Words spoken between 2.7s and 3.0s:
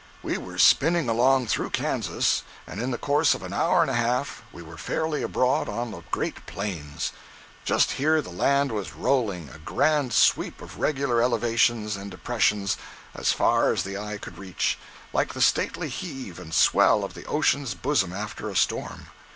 in the